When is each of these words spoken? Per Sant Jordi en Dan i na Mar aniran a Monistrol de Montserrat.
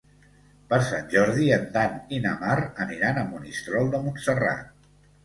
Per 0.69 0.77
Sant 0.85 1.03
Jordi 1.11 1.49
en 1.57 1.67
Dan 1.75 1.99
i 2.17 2.21
na 2.23 2.31
Mar 2.45 2.55
aniran 2.87 3.21
a 3.21 3.27
Monistrol 3.35 3.93
de 3.93 4.01
Montserrat. 4.07 4.89